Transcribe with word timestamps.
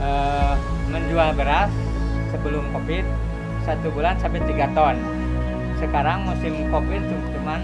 eh, 0.00 0.54
menjual 0.90 1.36
beras 1.36 1.70
sebelum 2.32 2.66
covid 2.72 3.04
satu 3.62 3.92
bulan 3.92 4.16
sampai 4.16 4.40
tiga 4.48 4.66
ton. 4.72 4.96
Sekarang 5.76 6.24
musim 6.28 6.68
covid 6.72 7.02
cuma 7.36 7.60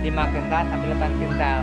5 0.00 0.32
kintal 0.32 0.62
sampai 0.68 0.86
8 0.96 1.20
kintal 1.20 1.60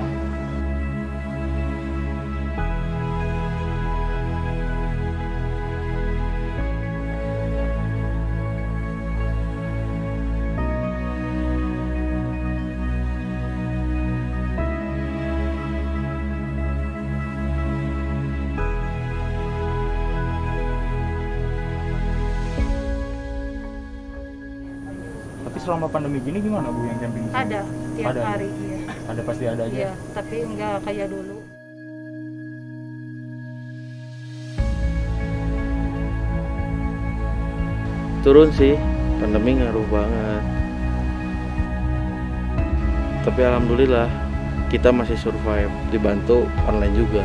selama 25.68 25.92
pandemi 25.92 26.24
gini 26.24 26.40
gimana 26.40 26.72
Bu 26.72 26.88
yang 26.88 27.00
camping? 27.04 27.28
Ada 27.36 27.62
tiap 28.00 28.16
Ada. 28.16 28.22
hari 28.24 28.48
iya. 28.64 28.78
Ada 29.12 29.22
pasti 29.28 29.44
ada 29.44 29.64
aja. 29.68 29.76
Iya, 29.76 29.92
tapi 30.16 30.36
enggak 30.48 30.76
kayak 30.88 31.08
dulu. 31.12 31.38
turun 38.28 38.52
sih 38.52 38.76
pandemi 39.24 39.56
ngaruh 39.56 39.88
banget 39.88 40.44
tapi 43.24 43.40
alhamdulillah 43.40 44.12
kita 44.68 44.92
masih 44.92 45.16
survive 45.16 45.72
dibantu 45.96 46.44
online 46.68 46.92
juga 46.92 47.24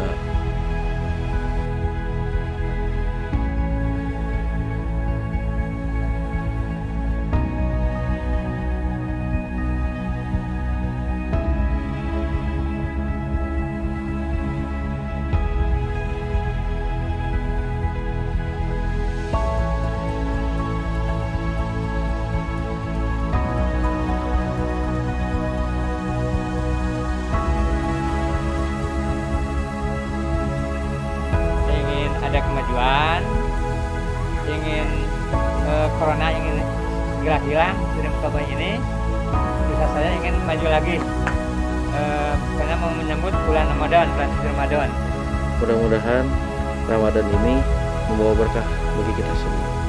dari 37.98 38.08
muka 38.08 38.28
bumi 38.30 38.46
ini. 38.54 38.70
Bisa 39.72 39.84
saya 39.92 40.10
ingin 40.20 40.34
maju 40.44 40.66
lagi. 40.68 40.96
Eh, 41.92 42.34
karena 42.56 42.74
mau 42.80 42.90
menyambut 42.96 43.34
bulan 43.44 43.64
Ramadan 43.68 44.06
bulan 44.16 44.30
Ramadan. 44.40 44.88
Mudah-mudahan 45.60 46.24
Ramadan 46.88 47.26
ini 47.42 47.54
membawa 48.10 48.32
berkah 48.34 48.66
bagi 48.96 49.12
kita 49.20 49.32
semua 49.38 49.81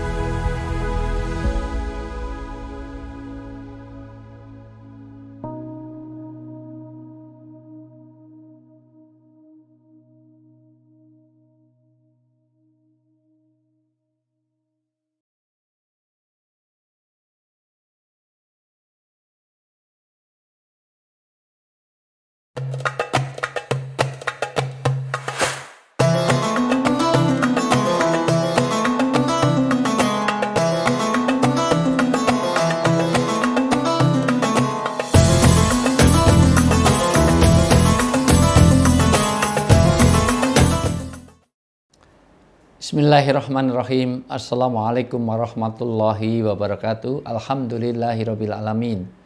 Bismillahirrahmanirrahim. 42.93 44.21
Assalamualaikum 44.29 45.17
warahmatullahi 45.25 46.45
wabarakatuh. 46.45 47.25
Alhamdulillahirabbil 47.25 48.53
alamin. 48.53 49.22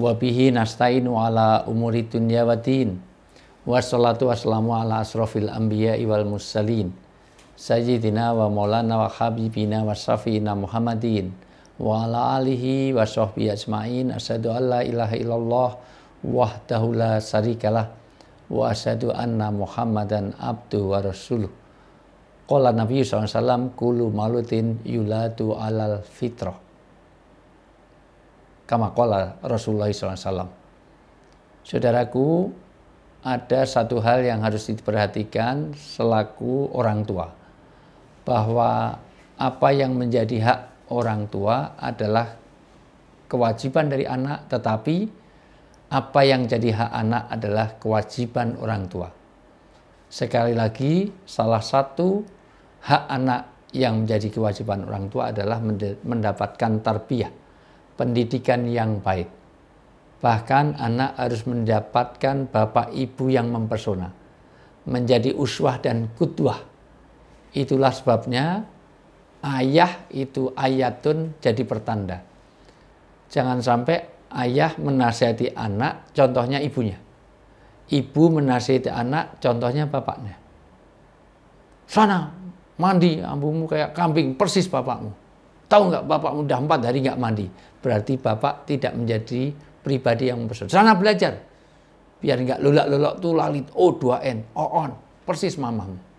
Wa 0.00 0.16
bihi 0.16 0.48
nasta'inu 0.48 1.12
ala 1.20 1.68
umuri 1.68 2.08
dunya 2.08 2.48
wa 2.48 2.56
din. 2.56 2.96
Wassalatu 3.68 4.32
wassalamu 4.32 4.72
ala 4.72 5.04
asrofil 5.04 5.52
anbiya 5.52 6.00
wal 6.08 6.24
mursalin. 6.24 6.88
Sayyidina 7.52 8.32
wa 8.32 8.48
maulana 8.48 9.04
wa 9.04 9.12
habibina 9.12 9.84
wa 9.84 9.92
syafiina 9.92 10.56
Muhammadin 10.56 11.28
wa 11.76 12.08
ala 12.08 12.40
alihi 12.40 12.96
wa 12.96 13.04
sahbihi 13.04 13.52
ajmain. 13.52 14.08
Asyhadu 14.16 14.48
an 14.56 14.72
la 14.72 14.80
ilaha 14.80 15.20
illallah 15.20 15.70
wahdahu 16.24 16.96
la 16.96 17.20
syarikalah 17.20 17.92
wa 18.48 18.72
asyhadu 18.72 19.12
anna 19.12 19.52
Muhammadan 19.52 20.32
abduhu 20.40 20.96
wa 20.96 21.04
rasuluh. 21.04 21.52
Qala 22.48 22.72
Nabi 22.72 23.04
SAW, 23.04 23.76
Kulu 23.76 24.08
malutin 24.08 24.80
yuladu 24.80 25.60
alal 25.60 26.00
fitrah. 26.00 26.69
Kama 28.70 28.94
qala 28.94 29.34
Rasulullah 29.42 29.90
SAW. 29.90 30.46
Saudaraku, 31.66 32.54
ada 33.26 33.66
satu 33.66 33.98
hal 33.98 34.22
yang 34.22 34.46
harus 34.46 34.70
diperhatikan 34.70 35.74
selaku 35.74 36.70
orang 36.70 37.02
tua. 37.02 37.34
Bahwa 38.22 38.94
apa 39.34 39.68
yang 39.74 39.98
menjadi 39.98 40.38
hak 40.38 40.60
orang 40.94 41.26
tua 41.26 41.74
adalah 41.82 42.38
kewajiban 43.26 43.90
dari 43.90 44.06
anak, 44.06 44.46
tetapi 44.46 45.10
apa 45.90 46.20
yang 46.22 46.46
jadi 46.46 46.70
hak 46.70 46.90
anak 46.94 47.24
adalah 47.26 47.66
kewajiban 47.74 48.54
orang 48.62 48.86
tua. 48.86 49.10
Sekali 50.06 50.54
lagi, 50.54 51.10
salah 51.26 51.62
satu 51.62 52.22
hak 52.86 53.04
anak 53.10 53.42
yang 53.74 54.06
menjadi 54.06 54.30
kewajiban 54.30 54.86
orang 54.86 55.10
tua 55.10 55.34
adalah 55.34 55.58
mendapatkan 56.06 56.82
tarbiyah, 56.82 57.30
pendidikan 58.00 58.64
yang 58.64 59.04
baik. 59.04 59.28
Bahkan 60.24 60.80
anak 60.80 61.20
harus 61.20 61.44
mendapatkan 61.44 62.48
bapak 62.48 62.96
ibu 62.96 63.28
yang 63.28 63.52
mempesona, 63.52 64.08
menjadi 64.88 65.36
uswah 65.36 65.76
dan 65.76 66.08
kudwah. 66.16 66.64
Itulah 67.52 67.92
sebabnya 67.92 68.64
ayah 69.44 70.08
itu 70.08 70.48
ayatun 70.56 71.36
jadi 71.44 71.60
pertanda. 71.68 72.24
Jangan 73.28 73.60
sampai 73.60 74.00
ayah 74.32 74.72
menasihati 74.80 75.52
anak, 75.52 76.16
contohnya 76.16 76.56
ibunya. 76.64 76.96
Ibu 77.92 78.22
menasihati 78.40 78.88
anak, 78.88 79.44
contohnya 79.44 79.84
bapaknya. 79.84 80.40
Sana, 81.84 82.32
mandi, 82.80 83.20
ambumu 83.20 83.68
kayak 83.68 83.92
kambing, 83.92 84.38
persis 84.38 84.70
bapakmu. 84.70 85.29
Tahu 85.70 85.82
nggak 85.86 86.04
bapakmu 86.10 86.50
udah 86.50 86.58
empat 86.66 86.80
hari 86.82 86.98
nggak 87.06 87.18
mandi. 87.22 87.46
Berarti 87.78 88.18
bapak 88.18 88.66
tidak 88.66 88.98
menjadi 88.98 89.54
pribadi 89.86 90.26
yang 90.26 90.42
mempesona. 90.42 90.66
Sana 90.66 90.98
belajar. 90.98 91.38
Biar 92.18 92.42
nggak 92.42 92.58
lolak-lolak 92.58 93.14
tuh 93.22 93.32
lalit. 93.38 93.66
O 93.78 93.94
2N, 93.94 94.50
on, 94.58 94.90
persis 95.22 95.54
mamamu. 95.56 96.10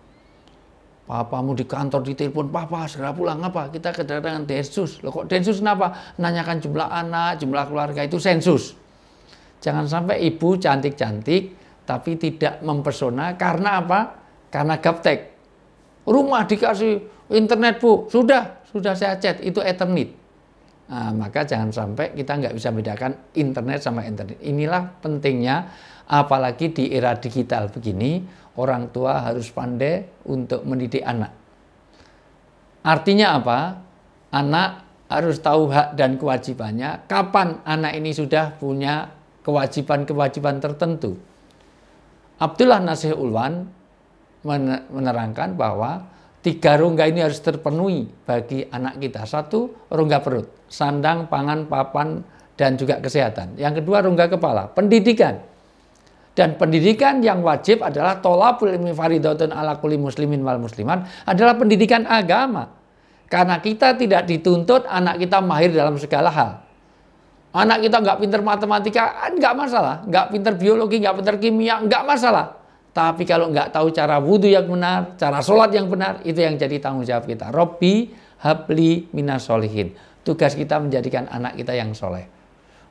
Papamu 1.02 1.52
di 1.52 1.68
kantor 1.68 2.00
ditelepon, 2.08 2.48
papa 2.48 2.88
segera 2.88 3.12
pulang 3.12 3.44
apa? 3.44 3.68
Kita 3.68 3.92
kedatangan 3.92 4.48
densus. 4.48 5.04
Loh 5.04 5.12
kok 5.12 5.28
densus 5.28 5.60
kenapa? 5.60 6.16
Nanyakan 6.16 6.56
jumlah 6.62 6.88
anak, 6.88 7.42
jumlah 7.42 7.68
keluarga 7.68 8.00
itu 8.00 8.16
sensus. 8.16 8.72
Jangan 9.60 9.84
sampai 9.84 10.24
ibu 10.24 10.56
cantik-cantik 10.56 11.52
tapi 11.84 12.16
tidak 12.16 12.64
mempesona 12.64 13.36
karena 13.36 13.84
apa? 13.84 14.00
Karena 14.48 14.80
gaptek. 14.80 15.36
Rumah 16.08 16.48
dikasih 16.48 16.94
internet 17.28 17.78
bu, 17.78 18.08
sudah, 18.08 18.61
sudah 18.72 18.96
saya 18.96 19.20
chat, 19.20 19.38
itu 19.44 19.60
ethernet. 19.60 20.10
Nah, 20.92 21.12
maka 21.14 21.44
jangan 21.44 21.72
sampai 21.72 22.12
kita 22.12 22.36
nggak 22.36 22.54
bisa 22.56 22.68
bedakan 22.68 23.12
internet 23.32 23.80
sama 23.80 24.04
internet. 24.04 24.36
Inilah 24.44 25.00
pentingnya, 25.00 25.68
apalagi 26.08 26.72
di 26.74 26.84
era 26.92 27.16
digital 27.16 27.72
begini, 27.72 28.20
orang 28.60 28.92
tua 28.92 29.24
harus 29.24 29.48
pandai 29.48 30.04
untuk 30.28 30.64
mendidik 30.68 31.00
anak. 31.00 31.32
Artinya 32.82 33.38
apa? 33.38 33.58
Anak 34.32 34.70
harus 35.12 35.40
tahu 35.40 35.68
hak 35.68 35.94
dan 35.96 36.16
kewajibannya. 36.16 37.06
Kapan 37.08 37.60
anak 37.64 37.92
ini 37.96 38.10
sudah 38.16 38.56
punya 38.56 39.12
kewajiban-kewajiban 39.44 40.60
tertentu? 40.60 41.16
Abdullah 42.42 42.80
Nasih 42.82 43.14
Ulwan 43.14 43.68
menerangkan 44.90 45.54
bahwa 45.54 46.10
tiga 46.42 46.74
rongga 46.74 47.06
ini 47.06 47.22
harus 47.22 47.38
terpenuhi 47.38 48.10
bagi 48.26 48.66
anak 48.66 48.98
kita. 48.98 49.22
Satu, 49.24 49.88
rongga 49.88 50.18
perut, 50.20 50.50
sandang, 50.66 51.30
pangan, 51.30 51.70
papan, 51.70 52.20
dan 52.58 52.74
juga 52.74 52.98
kesehatan. 52.98 53.56
Yang 53.56 53.80
kedua, 53.80 54.02
rongga 54.02 54.26
kepala, 54.26 54.68
pendidikan. 54.68 55.40
Dan 56.32 56.56
pendidikan 56.56 57.20
yang 57.20 57.44
wajib 57.44 57.84
adalah 57.84 58.18
tolabul 58.18 58.72
ilmi 58.72 58.96
faridatun 58.96 59.52
ala 59.52 59.76
kulli 59.76 60.00
muslimin 60.00 60.40
wal 60.40 60.56
musliman 60.56 61.04
adalah 61.28 61.60
pendidikan 61.60 62.08
agama. 62.08 62.72
Karena 63.28 63.60
kita 63.60 63.96
tidak 63.96 64.28
dituntut 64.28 64.88
anak 64.88 65.20
kita 65.20 65.40
mahir 65.44 65.72
dalam 65.72 65.96
segala 66.00 66.32
hal. 66.32 66.50
Anak 67.52 67.84
kita 67.84 68.00
nggak 68.00 68.16
pinter 68.16 68.40
matematika, 68.40 69.28
nggak 69.28 69.54
masalah. 69.56 69.94
Nggak 70.08 70.26
pinter 70.32 70.52
biologi, 70.56 70.96
nggak 71.04 71.16
pinter 71.20 71.36
kimia, 71.36 71.84
nggak 71.84 72.02
masalah. 72.08 72.61
Tapi 72.92 73.24
kalau 73.24 73.48
nggak 73.48 73.72
tahu 73.72 73.88
cara 73.88 74.20
wudhu 74.20 74.52
yang 74.52 74.68
benar, 74.68 75.16
cara 75.16 75.40
sholat 75.40 75.72
yang 75.72 75.88
benar, 75.88 76.20
itu 76.28 76.36
yang 76.44 76.60
jadi 76.60 76.76
tanggung 76.76 77.08
jawab 77.08 77.24
kita. 77.24 77.48
Robbi 77.48 78.12
habli 78.44 79.08
minas 79.16 79.48
solihin. 79.48 79.96
Tugas 80.20 80.52
kita 80.52 80.76
menjadikan 80.76 81.24
anak 81.32 81.56
kita 81.56 81.72
yang 81.72 81.96
soleh. 81.96 82.28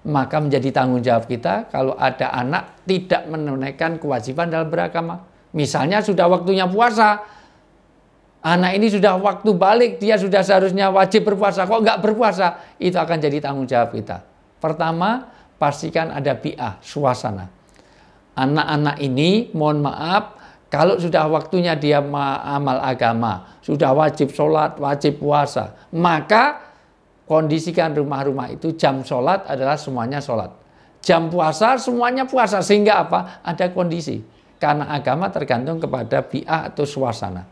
Maka 0.10 0.42
menjadi 0.42 0.74
tanggung 0.74 1.06
jawab 1.06 1.30
kita 1.30 1.70
kalau 1.70 1.94
ada 1.94 2.34
anak 2.34 2.82
tidak 2.90 3.30
menunaikan 3.30 4.02
kewajiban 4.02 4.50
dalam 4.50 4.74
beragama. 4.74 5.22
Misalnya 5.54 6.02
sudah 6.02 6.26
waktunya 6.26 6.66
puasa, 6.66 7.22
anak 8.42 8.82
ini 8.82 8.90
sudah 8.90 9.22
waktu 9.22 9.54
balik, 9.54 9.92
dia 10.02 10.18
sudah 10.18 10.42
seharusnya 10.42 10.90
wajib 10.90 11.30
berpuasa, 11.30 11.70
kok 11.70 11.78
nggak 11.78 12.02
berpuasa, 12.02 12.74
itu 12.82 12.98
akan 12.98 13.18
jadi 13.22 13.38
tanggung 13.38 13.70
jawab 13.70 13.94
kita. 13.94 14.26
Pertama, 14.58 15.30
pastikan 15.62 16.10
ada 16.10 16.34
bi'ah, 16.34 16.82
suasana 16.82 17.61
anak-anak 18.36 18.98
ini 19.04 19.52
mohon 19.56 19.84
maaf 19.84 20.42
kalau 20.72 20.96
sudah 20.96 21.28
waktunya 21.28 21.76
dia 21.76 22.00
amal 22.00 22.80
agama, 22.80 23.60
sudah 23.60 23.92
wajib 23.92 24.32
sholat, 24.32 24.80
wajib 24.80 25.20
puasa, 25.20 25.76
maka 25.92 26.64
kondisikan 27.28 27.92
rumah-rumah 27.92 28.48
itu 28.56 28.72
jam 28.80 29.04
sholat 29.04 29.44
adalah 29.52 29.76
semuanya 29.76 30.24
sholat. 30.24 30.48
Jam 31.04 31.28
puasa 31.28 31.76
semuanya 31.76 32.24
puasa, 32.24 32.64
sehingga 32.64 33.04
apa? 33.04 33.44
Ada 33.44 33.68
kondisi. 33.76 34.24
Karena 34.64 34.88
agama 34.96 35.28
tergantung 35.28 35.76
kepada 35.82 36.24
bi'ah 36.24 36.72
atau 36.72 36.88
suasana. 36.88 37.44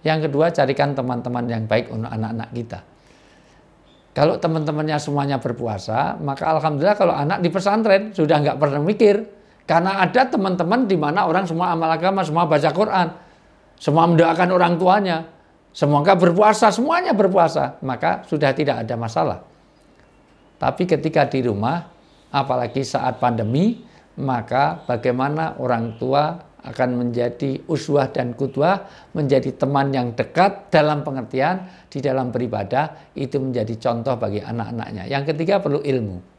Yang 0.00 0.30
kedua, 0.30 0.48
carikan 0.48 0.96
teman-teman 0.96 1.44
yang 1.50 1.68
baik 1.68 1.92
untuk 1.92 2.08
anak-anak 2.08 2.48
kita. 2.56 2.80
Kalau 4.16 4.40
teman-temannya 4.40 4.96
semuanya 4.96 5.36
berpuasa, 5.36 6.16
maka 6.24 6.56
Alhamdulillah 6.56 6.96
kalau 6.96 7.12
anak 7.12 7.44
di 7.44 7.52
pesantren 7.52 8.16
sudah 8.16 8.40
nggak 8.40 8.56
pernah 8.56 8.80
mikir, 8.80 9.35
karena 9.66 9.98
ada 9.98 10.22
teman-teman 10.30 10.86
di 10.86 10.94
mana 10.94 11.26
orang 11.26 11.42
semua 11.42 11.74
amal 11.74 11.90
agama, 11.90 12.22
semua 12.22 12.46
baca 12.46 12.70
Quran, 12.70 13.08
semua 13.82 14.06
mendoakan 14.06 14.48
orang 14.54 14.78
tuanya, 14.78 15.26
semoga 15.74 16.14
berpuasa, 16.14 16.70
semuanya 16.70 17.10
berpuasa, 17.10 17.82
maka 17.82 18.22
sudah 18.30 18.54
tidak 18.54 18.86
ada 18.86 18.94
masalah. 18.94 19.38
Tapi 20.56 20.86
ketika 20.86 21.26
di 21.26 21.42
rumah, 21.42 21.82
apalagi 22.30 22.86
saat 22.86 23.18
pandemi, 23.18 23.82
maka 24.22 24.86
bagaimana 24.86 25.58
orang 25.58 25.98
tua 26.00 26.46
akan 26.66 26.90
menjadi 26.98 27.62
uswah 27.66 28.10
dan 28.10 28.38
kudwah, 28.38 28.86
menjadi 29.14 29.54
teman 29.54 29.90
yang 29.90 30.14
dekat 30.14 30.70
dalam 30.70 31.02
pengertian 31.02 31.66
di 31.90 31.98
dalam 32.02 32.30
beribadah, 32.30 33.14
itu 33.18 33.38
menjadi 33.38 33.74
contoh 33.78 34.14
bagi 34.14 34.42
anak-anaknya. 34.42 35.10
Yang 35.10 35.34
ketiga 35.34 35.58
perlu 35.62 35.82
ilmu. 35.82 36.35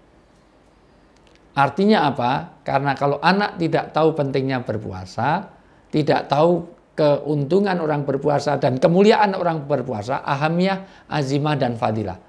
Artinya 1.58 2.14
apa? 2.14 2.62
Karena 2.62 2.94
kalau 2.94 3.18
anak 3.18 3.58
tidak 3.58 3.90
tahu 3.90 4.14
pentingnya 4.14 4.62
berpuasa, 4.62 5.50
tidak 5.90 6.30
tahu 6.30 6.70
keuntungan 6.94 7.82
orang 7.82 8.06
berpuasa 8.06 8.62
dan 8.62 8.78
kemuliaan 8.78 9.34
orang 9.34 9.66
berpuasa, 9.66 10.22
ahamnya, 10.22 10.86
azimah 11.10 11.58
dan 11.58 11.74
fadilah. 11.74 12.22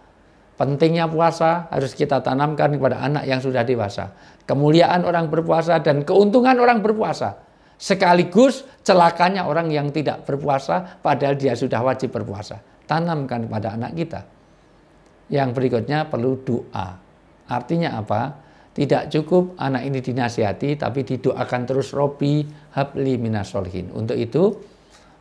Pentingnya 0.56 1.06
puasa 1.12 1.68
harus 1.68 1.92
kita 1.92 2.24
tanamkan 2.24 2.72
kepada 2.80 3.04
anak 3.04 3.28
yang 3.28 3.38
sudah 3.38 3.62
dewasa. 3.68 4.16
Kemuliaan 4.48 5.04
orang 5.04 5.28
berpuasa 5.28 5.76
dan 5.84 6.08
keuntungan 6.08 6.56
orang 6.56 6.80
berpuasa. 6.80 7.36
Sekaligus 7.78 8.66
celakanya 8.82 9.46
orang 9.46 9.70
yang 9.70 9.92
tidak 9.92 10.24
berpuasa 10.24 10.98
padahal 10.98 11.38
dia 11.38 11.52
sudah 11.54 11.84
wajib 11.84 12.10
berpuasa. 12.10 12.58
Tanamkan 12.88 13.46
kepada 13.46 13.76
anak 13.76 13.92
kita. 13.94 14.20
Yang 15.30 15.48
berikutnya 15.52 16.08
perlu 16.08 16.40
doa. 16.42 16.96
Artinya 17.46 17.94
apa? 18.02 18.47
Tidak 18.78 19.10
cukup 19.10 19.58
anak 19.58 19.90
ini 19.90 19.98
dinasihati, 19.98 20.78
tapi 20.78 21.02
didoakan 21.02 21.62
terus 21.66 21.90
Robi 21.90 22.46
habli 22.78 23.18
minasolihin. 23.18 23.90
Untuk 23.90 24.14
itu, 24.14 24.54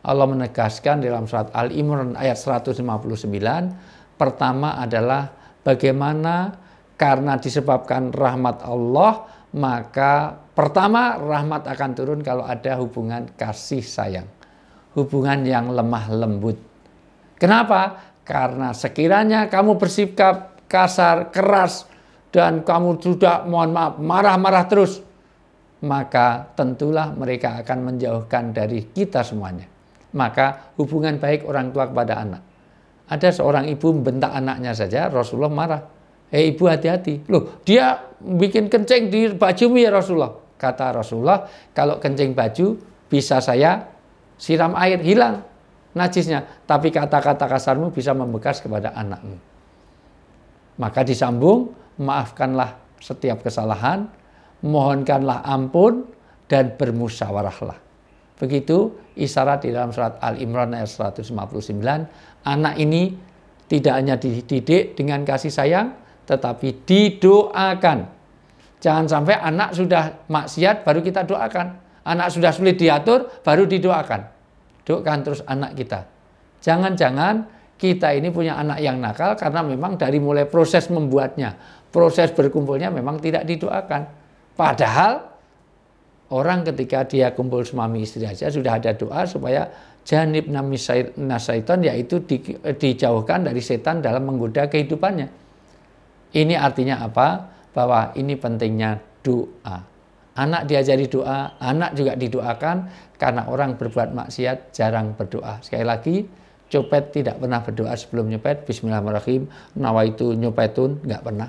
Allah 0.06 0.30
menegaskan 0.30 1.02
dalam 1.02 1.26
surat 1.26 1.50
Al-Imran 1.50 2.14
ayat 2.14 2.38
159, 2.38 2.86
pertama 4.14 4.78
adalah 4.78 5.26
bagaimana 5.66 6.54
karena 6.94 7.34
disebabkan 7.34 8.14
rahmat 8.14 8.62
Allah, 8.62 9.26
maka 9.58 10.38
pertama 10.54 11.18
rahmat 11.18 11.66
akan 11.66 11.90
turun 11.98 12.20
kalau 12.22 12.46
ada 12.46 12.78
hubungan 12.78 13.26
kasih 13.34 13.82
sayang. 13.82 14.30
Hubungan 14.94 15.42
yang 15.42 15.74
lemah 15.74 16.06
lembut. 16.14 16.62
Kenapa? 17.34 18.06
Karena 18.22 18.70
sekiranya 18.70 19.50
kamu 19.50 19.82
bersikap 19.82 20.62
kasar, 20.70 21.34
keras, 21.34 21.97
dan 22.28 22.62
kamu 22.64 23.00
sudah 23.00 23.48
mohon 23.48 23.72
maaf 23.72 23.96
marah-marah 23.96 24.64
terus, 24.68 25.00
maka 25.84 26.52
tentulah 26.58 27.14
mereka 27.14 27.60
akan 27.62 27.78
menjauhkan 27.94 28.52
dari 28.52 28.90
kita 28.92 29.24
semuanya. 29.24 29.64
Maka 30.16 30.72
hubungan 30.80 31.20
baik 31.20 31.44
orang 31.44 31.72
tua 31.72 31.88
kepada 31.88 32.14
anak. 32.20 32.42
Ada 33.08 33.40
seorang 33.40 33.68
ibu 33.72 33.92
membentak 33.96 34.32
anaknya 34.32 34.72
saja, 34.76 35.08
Rasulullah 35.08 35.52
marah. 35.52 35.82
Eh 36.28 36.52
ibu 36.52 36.68
hati-hati. 36.68 37.24
Loh 37.32 37.64
dia 37.64 37.96
bikin 38.20 38.68
kencing 38.68 39.08
di 39.08 39.32
bajumu 39.32 39.80
ya 39.80 39.88
Rasulullah. 39.88 40.36
Kata 40.58 40.92
Rasulullah, 40.92 41.46
kalau 41.72 42.02
kencing 42.02 42.34
baju 42.34 42.76
bisa 43.08 43.40
saya 43.40 43.88
siram 44.36 44.76
air, 44.76 45.00
hilang 45.00 45.40
najisnya. 45.96 46.44
Tapi 46.68 46.92
kata-kata 46.92 47.48
kasarmu 47.48 47.94
bisa 47.94 48.12
membekas 48.12 48.60
kepada 48.60 48.92
anakmu. 48.92 49.38
Maka 50.78 51.00
disambung, 51.02 51.72
maafkanlah 51.98 52.78
setiap 52.98 53.42
kesalahan, 53.42 54.10
mohonkanlah 54.62 55.42
ampun, 55.46 56.06
dan 56.48 56.74
bermusyawarahlah. 56.74 57.76
Begitu 58.38 58.94
isyarat 59.18 59.66
di 59.66 59.74
dalam 59.74 59.90
surat 59.90 60.16
Al-Imran 60.22 60.72
ayat 60.72 60.88
159, 60.88 61.28
anak 62.46 62.74
ini 62.78 63.12
tidak 63.68 63.94
hanya 63.98 64.16
dididik 64.16 64.96
dengan 64.96 65.26
kasih 65.26 65.52
sayang, 65.52 65.92
tetapi 66.24 66.86
didoakan. 66.88 68.08
Jangan 68.78 69.04
sampai 69.10 69.34
anak 69.36 69.74
sudah 69.74 70.24
maksiat 70.30 70.86
baru 70.86 71.02
kita 71.02 71.26
doakan. 71.26 71.66
Anak 72.08 72.32
sudah 72.32 72.54
sulit 72.54 72.78
diatur 72.80 73.28
baru 73.42 73.68
didoakan. 73.68 74.20
Doakan 74.86 75.18
terus 75.20 75.42
anak 75.44 75.76
kita. 75.76 76.06
Jangan-jangan 76.62 77.58
kita 77.78 78.10
ini 78.14 78.34
punya 78.34 78.58
anak 78.58 78.82
yang 78.82 78.98
nakal 78.98 79.38
karena 79.38 79.62
memang 79.62 79.94
dari 79.94 80.18
mulai 80.18 80.46
proses 80.46 80.90
membuatnya 80.90 81.54
proses 81.88 82.32
berkumpulnya 82.32 82.92
memang 82.92 83.20
tidak 83.20 83.48
didoakan. 83.48 84.08
Padahal 84.58 85.24
orang 86.34 86.66
ketika 86.66 87.08
dia 87.08 87.32
kumpul 87.32 87.64
suami 87.64 88.04
istri 88.04 88.24
saja 88.26 88.52
sudah 88.52 88.76
ada 88.76 88.92
doa 88.92 89.24
supaya 89.24 89.70
janib 90.04 90.48
nasaiton 91.16 91.84
yaitu 91.84 92.24
di, 92.24 92.40
dijauhkan 92.56 93.44
dari 93.44 93.60
setan 93.60 94.00
dalam 94.00 94.28
menggoda 94.28 94.68
kehidupannya. 94.68 95.28
Ini 96.32 96.54
artinya 96.60 97.00
apa? 97.04 97.56
Bahwa 97.72 98.12
ini 98.16 98.36
pentingnya 98.36 99.00
doa. 99.24 99.84
Anak 100.38 100.70
diajari 100.70 101.10
doa, 101.10 101.58
anak 101.58 101.98
juga 101.98 102.14
didoakan 102.14 102.76
karena 103.18 103.50
orang 103.50 103.74
berbuat 103.74 104.14
maksiat 104.14 104.70
jarang 104.70 105.18
berdoa. 105.18 105.58
Sekali 105.66 105.82
lagi, 105.82 106.16
copet 106.70 107.10
tidak 107.10 107.42
pernah 107.42 107.58
berdoa 107.58 107.92
sebelum 107.98 108.30
nyopet. 108.30 108.62
Bismillahirrahmanirrahim. 108.62 109.50
Nawa 109.82 110.06
itu 110.06 110.30
nyopetun, 110.38 111.02
nggak 111.02 111.22
pernah 111.26 111.48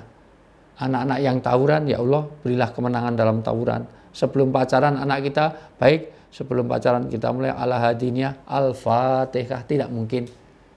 anak-anak 0.80 1.18
yang 1.20 1.36
tawuran, 1.44 1.82
ya 1.84 2.00
Allah 2.00 2.24
berilah 2.40 2.70
kemenangan 2.72 3.14
dalam 3.14 3.44
tawuran. 3.44 3.84
Sebelum 4.10 4.50
pacaran 4.50 4.96
anak 4.96 5.30
kita, 5.30 5.76
baik 5.76 6.32
sebelum 6.32 6.66
pacaran 6.66 7.06
kita 7.06 7.30
mulai 7.30 7.52
ala 7.52 7.78
hadinya, 7.78 8.42
al-fatihah, 8.48 9.62
tidak 9.68 9.92
mungkin. 9.92 10.26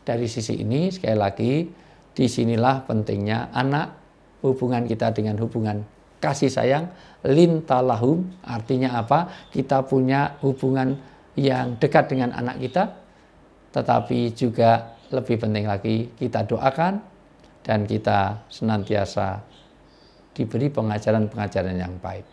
Dari 0.03 0.27
sisi 0.27 0.59
ini, 0.59 0.91
sekali 0.91 1.15
lagi, 1.15 1.53
di 2.11 2.25
sinilah 2.27 2.83
pentingnya 2.83 3.55
anak, 3.55 3.87
hubungan 4.43 4.83
kita 4.83 5.15
dengan 5.15 5.39
hubungan 5.39 5.79
kasih 6.19 6.51
sayang, 6.51 6.91
lintalahum, 7.23 8.23
artinya 8.43 8.99
apa? 8.99 9.51
Kita 9.51 9.83
punya 9.83 10.39
hubungan 10.39 10.95
yang 11.35 11.75
dekat 11.79 12.11
dengan 12.11 12.31
anak 12.31 12.63
kita, 12.63 12.83
tetapi 13.75 14.31
juga 14.31 14.99
lebih 15.11 15.35
penting 15.43 15.67
lagi 15.67 16.07
kita 16.15 16.47
doakan 16.47 17.03
dan 17.63 17.83
kita 17.83 18.47
senantiasa 18.47 19.43
diberi 20.33 20.69
pengajaran-pengajaran 20.69 21.77
yang 21.77 21.95
baik. 22.01 22.25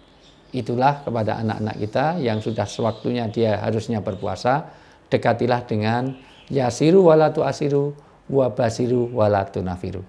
Itulah 0.51 1.07
kepada 1.07 1.39
anak-anak 1.39 1.77
kita 1.79 2.19
yang 2.19 2.43
sudah 2.43 2.67
sewaktunya 2.67 3.31
dia 3.31 3.63
harusnya 3.63 4.03
berpuasa, 4.03 4.67
dekatilah 5.07 5.63
dengan 5.63 6.17
yasiru 6.51 7.07
walatu 7.07 7.47
asiru, 7.47 7.95
wabasiru 8.27 9.15
walatu 9.15 9.63
nafiru. 9.63 10.03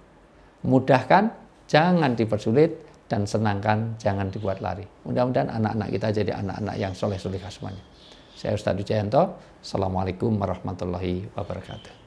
Mudahkan, 0.66 1.30
jangan 1.70 2.18
dipersulit, 2.18 2.92
dan 3.12 3.28
senangkan, 3.28 4.00
jangan 4.00 4.32
dibuat 4.32 4.64
lari. 4.64 4.88
Mudah-mudahan 5.04 5.52
anak-anak 5.52 5.92
kita 5.92 6.08
jadi 6.16 6.32
anak-anak 6.40 6.76
yang 6.80 6.96
soleh-soleh 6.96 7.44
semuanya. 7.52 7.84
Saya 8.32 8.56
Ustadz 8.56 8.80
Wijayanto. 8.80 9.36
Assalamualaikum 9.60 10.32
warahmatullahi 10.40 11.28
wabarakatuh. 11.36 12.01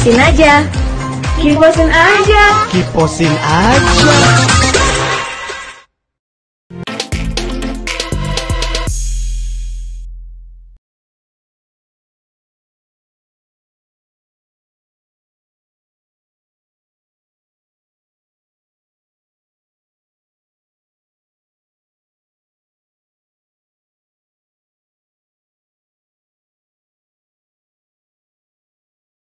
Kiposin 0.00 0.20
aja. 0.20 0.62
Kiposin 1.42 1.92
aja. 1.92 2.44
Kiposin 2.72 3.38
aja. 3.44 4.59